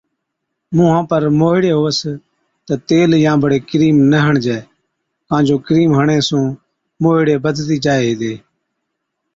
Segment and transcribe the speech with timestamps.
[0.75, 1.99] مُونهان پر موهِيڙي هُوَس
[2.65, 4.59] تہ تيل يان بڙي ڪرِيم نہ هڻجَي
[5.27, 6.45] ڪان جو ڪرِيم هڻڻي سُون
[7.01, 8.33] موهِيڙي بڌتِي جائي هِتي۔